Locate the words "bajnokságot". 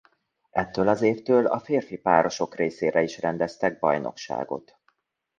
3.79-4.77